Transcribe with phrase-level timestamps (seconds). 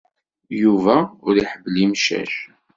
[0.61, 0.95] Yuba
[1.27, 2.33] ur iḥemmel imcac.